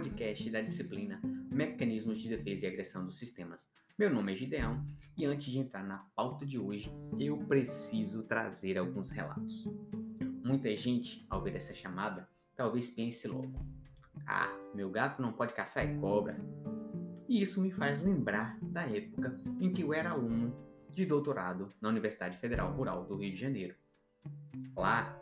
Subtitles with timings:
[0.00, 1.20] podcast da disciplina
[1.52, 3.70] Mecanismos de Defesa e Agressão dos Sistemas.
[3.98, 4.82] Meu nome é Gideão
[5.14, 9.68] e antes de entrar na pauta de hoje, eu preciso trazer alguns relatos.
[10.42, 12.26] Muita gente, ao ver essa chamada,
[12.56, 13.52] talvez pense logo:
[14.26, 16.34] Ah, meu gato não pode caçar é cobra.
[17.28, 20.56] E isso me faz lembrar da época em que eu era aluno
[20.88, 23.74] de doutorado na Universidade Federal Rural do Rio de Janeiro.
[24.74, 25.14] Lá,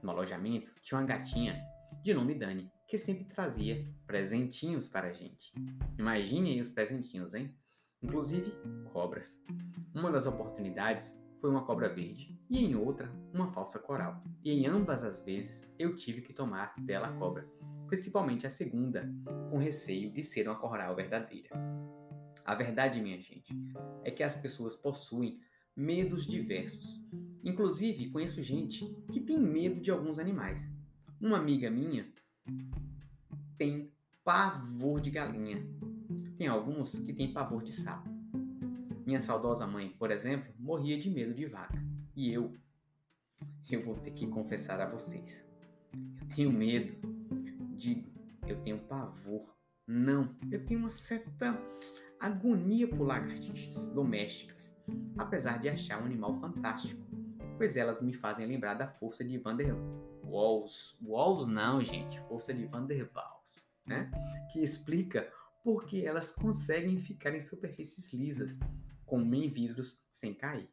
[0.00, 1.60] no alojamento, tinha uma gatinha
[2.00, 5.52] de nome Dani, que sempre trazia presentinhos para a gente.
[5.96, 7.54] Imaginem os presentinhos, hein?
[8.02, 8.52] Inclusive
[8.92, 9.40] cobras.
[9.94, 14.20] Uma das oportunidades foi uma cobra verde e em outra uma falsa coral.
[14.42, 17.48] E em ambas as vezes eu tive que tomar dela a cobra,
[17.86, 19.08] principalmente a segunda,
[19.50, 21.50] com receio de ser uma coral verdadeira.
[22.44, 23.54] A verdade, minha gente,
[24.02, 25.38] é que as pessoas possuem
[25.76, 27.00] medos diversos.
[27.44, 30.68] Inclusive, conheço gente que tem medo de alguns animais.
[31.20, 32.10] Uma amiga minha
[33.56, 33.92] tem
[34.24, 35.62] pavor de galinha.
[36.38, 38.08] Tem alguns que têm pavor de sapo.
[39.04, 41.82] Minha saudosa mãe, por exemplo, morria de medo de vaca.
[42.16, 42.52] E eu,
[43.70, 45.50] eu vou ter que confessar a vocês.
[45.92, 46.94] Eu tenho medo.
[47.76, 48.08] Digo,
[48.46, 49.54] eu tenho pavor.
[49.86, 51.58] Não, eu tenho uma certa
[52.20, 54.76] agonia por lagartixas domésticas,
[55.18, 57.02] apesar de achar um animal fantástico,
[57.56, 59.74] pois elas me fazem lembrar da força de Vander
[60.30, 60.96] Walls.
[61.02, 64.10] Walls não, gente, força de Van der Waals, né?
[64.52, 65.30] Que explica
[65.64, 68.58] por que elas conseguem ficar em superfícies lisas,
[69.04, 70.70] como em vidros sem cair.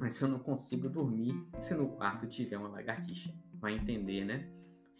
[0.00, 3.32] Mas eu não consigo dormir se no quarto tiver uma lagartixa.
[3.54, 4.50] Vai entender, né?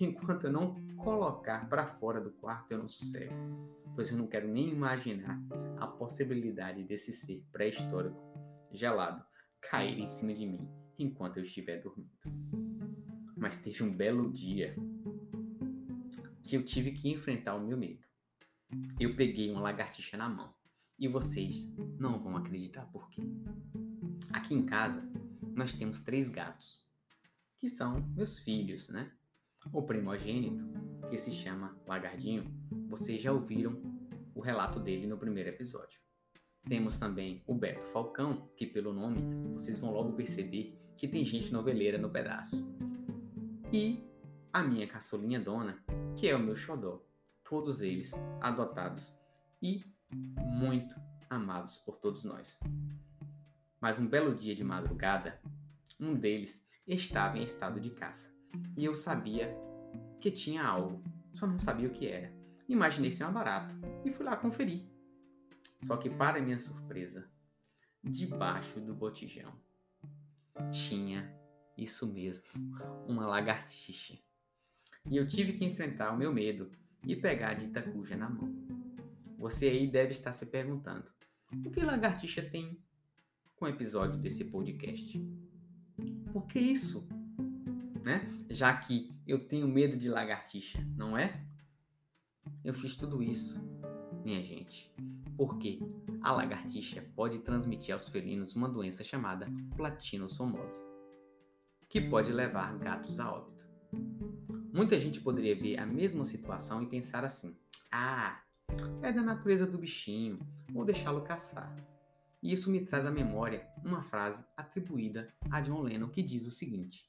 [0.01, 3.35] Enquanto eu não colocar para fora do quarto, eu não sossego,
[3.95, 5.41] pois eu não quero nem imaginar
[5.79, 8.19] a possibilidade desse ser pré-histórico
[8.73, 9.25] gelado
[9.61, 12.64] cair em cima de mim enquanto eu estiver dormindo.
[13.45, 14.75] Mas teve um belo dia
[16.43, 18.03] que eu tive que enfrentar o meu medo.
[18.99, 20.55] Eu peguei uma lagartixa na mão
[20.99, 23.21] e vocês não vão acreditar por quê.
[24.33, 25.07] Aqui em casa
[25.55, 26.83] nós temos três gatos,
[27.59, 29.13] que são meus filhos, né?
[29.71, 30.65] O primogênito,
[31.11, 32.51] que se chama Lagardinho,
[32.89, 33.79] vocês já ouviram
[34.35, 36.01] o relato dele no primeiro episódio.
[36.67, 41.53] Temos também o Beto Falcão, que pelo nome vocês vão logo perceber que tem gente
[41.53, 42.65] noveleira no pedaço
[43.75, 44.09] e
[44.53, 45.83] a minha caçulinha dona,
[46.17, 47.03] que é o meu xodó.
[47.43, 49.13] Todos eles adotados
[49.61, 50.95] e muito
[51.29, 52.57] amados por todos nós.
[53.81, 55.41] Mas um belo dia de madrugada,
[55.99, 58.33] um deles estava em estado de caça
[58.77, 59.53] e eu sabia
[60.21, 61.03] que tinha algo,
[61.33, 62.33] só não sabia o que era.
[62.69, 63.75] Imaginei ser uma barata
[64.05, 64.85] e fui lá conferir.
[65.83, 67.29] Só que, para minha surpresa,
[68.05, 69.53] debaixo do botijão
[70.71, 71.44] tinha
[71.77, 72.45] isso mesmo,
[73.07, 74.19] uma lagartixa.
[75.11, 76.71] E eu tive que enfrentar o meu medo
[77.07, 78.55] e pegar a dita cuja na mão.
[79.39, 81.05] Você aí deve estar se perguntando:
[81.65, 82.79] o que lagartixa tem
[83.57, 85.21] com o episódio desse podcast?
[86.33, 87.07] Por que isso?
[88.03, 88.27] Né?
[88.51, 91.45] Já que eu tenho medo de lagartixa, não é?
[92.65, 93.61] Eu fiz tudo isso,
[94.25, 94.93] minha gente,
[95.37, 95.81] porque
[96.21, 99.47] a lagartixa pode transmitir aos felinos uma doença chamada
[99.77, 100.94] platinossomose
[101.95, 103.65] que pode levar gatos a óbito.
[104.73, 107.57] Muita gente poderia ver a mesma situação e pensar assim:
[107.89, 108.43] ah,
[109.01, 110.41] é da natureza do bichinho,
[110.73, 111.73] vou deixá-lo caçar.
[112.43, 116.51] E isso me traz à memória uma frase atribuída a John Lennon que diz o
[116.51, 117.09] seguinte: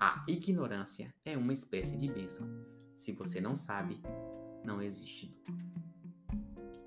[0.00, 2.48] A ignorância é uma espécie de bênção.
[2.94, 4.00] Se você não sabe,
[4.64, 5.44] não existe dor.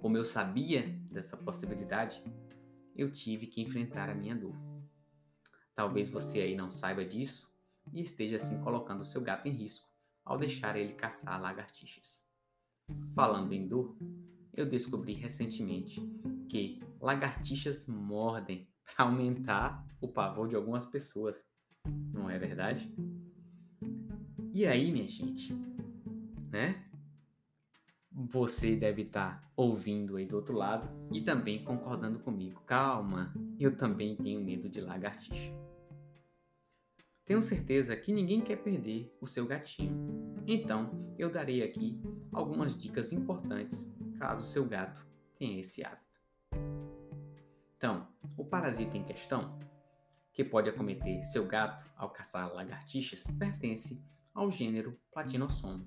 [0.02, 2.24] Como eu sabia dessa possibilidade,
[2.96, 4.67] eu tive que enfrentar a minha dor.
[5.78, 7.54] Talvez você aí não saiba disso
[7.94, 9.88] e esteja assim colocando seu gato em risco
[10.26, 12.26] ao deixar ele caçar lagartixas.
[13.14, 13.96] Falando em dor,
[14.56, 16.02] eu descobri recentemente
[16.50, 21.48] que lagartixas mordem para aumentar o pavor de algumas pessoas.
[22.12, 22.92] Não é verdade?
[24.52, 25.54] E aí, minha gente,
[26.50, 26.84] né?
[28.12, 32.64] Você deve estar ouvindo aí do outro lado e também concordando comigo.
[32.66, 35.67] Calma, eu também tenho medo de lagartixa.
[37.28, 39.94] Tenho certeza que ninguém quer perder o seu gatinho.
[40.48, 42.00] Então, eu darei aqui
[42.32, 45.06] algumas dicas importantes caso seu gato
[45.38, 46.22] tenha esse hábito.
[47.76, 48.08] Então,
[48.38, 49.60] o parasita em questão,
[50.32, 54.02] que pode acometer seu gato ao caçar lagartixas, pertence
[54.34, 55.86] ao gênero Platinosoma.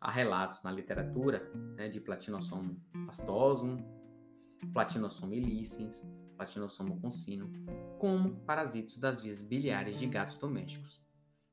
[0.00, 2.74] Há relatos na literatura né, de Platinosoma
[3.04, 3.76] fastosum,
[4.72, 6.02] Platinosoma illicens,
[6.38, 7.50] Platinosoma consino,
[7.98, 11.02] como parasitos das vias biliares de gatos domésticos.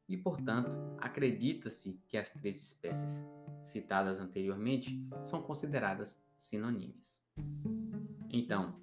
[0.08, 3.26] E, portanto, acredita-se que as três espécies
[3.64, 7.20] citadas anteriormente são consideradas sinonímias.
[8.30, 8.80] Então,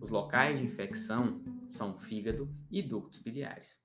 [0.00, 3.80] os locais de infecção são fígado e ductos biliares.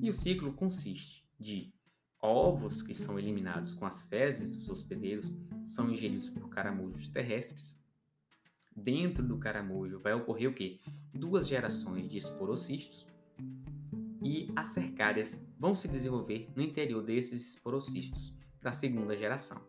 [0.00, 1.74] E o ciclo consiste de
[2.22, 5.36] ovos que são eliminados com as fezes dos hospedeiros
[5.66, 7.82] são ingeridos por caramujos terrestres.
[8.76, 10.80] Dentro do caramujo vai ocorrer o quê?
[11.12, 13.06] Duas gerações de esporocistos
[14.22, 19.60] e as cercárias vão se desenvolver no interior desses esporocistos da segunda geração,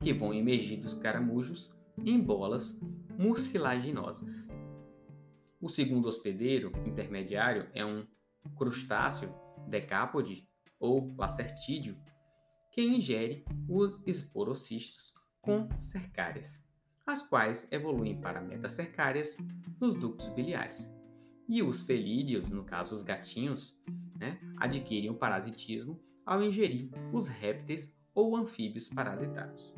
[0.00, 2.78] que vão emergir dos caramujos em bolas
[3.18, 4.48] mucilaginosas.
[5.60, 8.06] O segundo hospedeiro intermediário é um
[8.56, 9.34] crustáceo
[9.66, 10.46] decápode
[10.78, 11.96] ou lacertídeo
[12.70, 16.67] que ingere os esporocistos com cercárias,
[17.08, 19.38] as quais evoluem para metacercárias
[19.80, 20.92] nos ductos biliares.
[21.48, 23.74] E os felídeos, no caso os gatinhos,
[24.14, 29.74] né, adquirem o parasitismo ao ingerir os répteis ou anfíbios parasitados.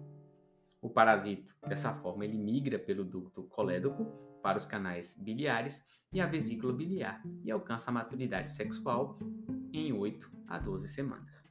[0.82, 4.06] O parasito, dessa forma, ele migra pelo ducto colédoco
[4.43, 9.17] para os canais biliares e a vesícula biliar e alcança a maturidade sexual
[9.73, 11.44] em 8 a 12 semanas.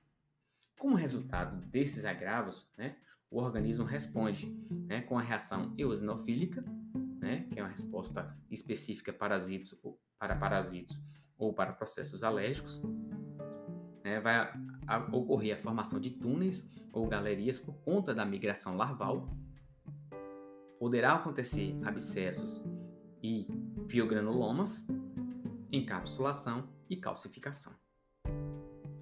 [0.78, 2.98] Como resultado desses agravos, né,
[3.32, 4.52] o organismo responde
[4.88, 6.64] né, com a reação eosinofílica,
[7.20, 9.76] né, que é uma resposta específica parasitos,
[10.18, 11.00] para parasitos
[11.38, 12.82] ou para processos alérgicos.
[14.04, 14.54] Né, vai a,
[14.88, 19.30] a ocorrer a formação de túneis ou galerias por conta da migração larval.
[20.80, 22.64] Poderá acontecer abscessos
[23.22, 23.46] e
[23.88, 24.86] piogranulomas,
[25.72, 27.74] encapsulação e calcificação.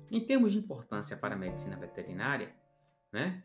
[0.10, 2.54] Em termos de importância para a medicina veterinária,
[3.12, 3.42] né,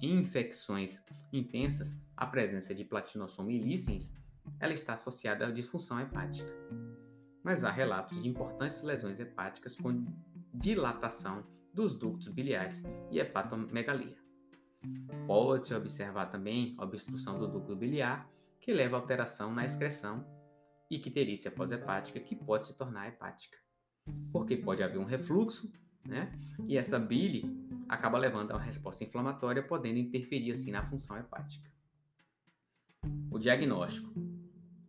[0.00, 4.14] infecções intensas, a presença de Platinosoma illicens
[4.60, 6.48] ela está associada à disfunção hepática.
[7.42, 10.04] Mas há relatos de importantes lesões hepáticas com
[10.52, 14.16] dilatação dos ductos biliares e hepatomegalia.
[15.26, 18.30] Pode-se observar também a obstrução do ducto biliar,
[18.60, 20.26] que leva a alteração na excreção
[20.90, 23.64] e icterícia pós-hepática, que pode se tornar hepática
[24.32, 25.72] porque pode haver um refluxo,
[26.06, 26.32] né?
[26.66, 27.44] E essa bile
[27.88, 31.70] acaba levando a uma resposta inflamatória, podendo interferir assim na função hepática.
[33.30, 34.12] O diagnóstico,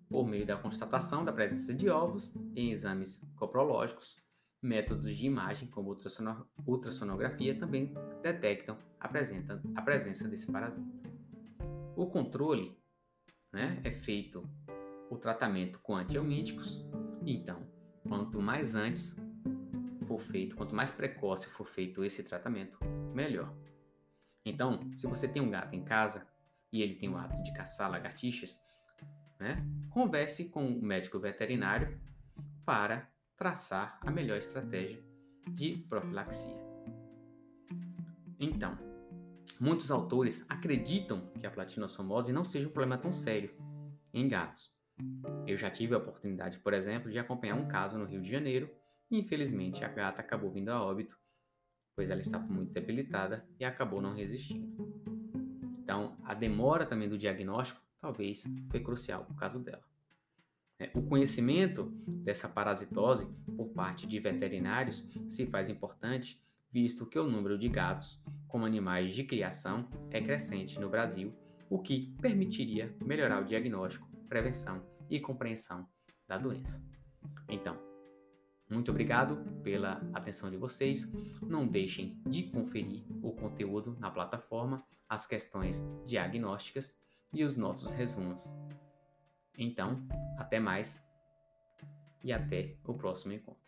[0.10, 4.18] por meio da constatação da presença de ovos em exames coprológicos,
[4.62, 5.96] métodos de imagem como
[6.66, 10.90] ultrassonografia também detectam a presença, desse parasita.
[11.96, 12.78] O controle
[13.54, 14.50] né, é feito
[15.10, 16.84] o tratamento com antihelmínticos,
[17.26, 17.68] então
[18.08, 19.16] quanto mais antes
[20.06, 22.78] for feito, quanto mais precoce for feito esse tratamento,
[23.14, 23.54] melhor.
[24.46, 26.28] Então, se você tem um gato em casa
[26.72, 28.62] e ele tem o hábito de caçar lagartixas,
[29.40, 32.00] né, converse com o médico veterinário
[32.66, 35.04] para traçar a melhor estratégia
[35.50, 36.58] de profilaxia.
[38.40, 38.78] Então,
[39.60, 43.54] muitos autores acreditam que a platinossomose não seja um problema tão sério
[44.14, 44.76] em gatos,
[45.46, 48.70] eu já tive a oportunidade, por exemplo, de acompanhar um caso no Rio de Janeiro
[49.20, 51.18] infelizmente a gata acabou vindo a óbito,
[51.96, 54.76] pois ela estava muito debilitada e acabou não resistindo.
[55.80, 59.84] Então, a demora também do diagnóstico talvez foi crucial por caso dela.
[60.78, 61.86] É, o conhecimento
[62.24, 68.22] dessa parasitose por parte de veterinários se faz importante, visto que o número de gatos
[68.48, 71.34] como animais de criação é crescente no Brasil,
[71.70, 75.88] o que permitiria melhorar o diagnóstico prevenção e compreensão
[76.28, 76.84] da doença.
[77.48, 77.78] Então,
[78.76, 81.12] muito obrigado pela atenção de vocês.
[81.42, 87.00] Não deixem de conferir o conteúdo na plataforma, as questões diagnósticas
[87.34, 88.44] e os nossos resumos.
[89.58, 90.06] Então,
[90.38, 91.04] até mais
[92.24, 93.64] e até o próximo encontro.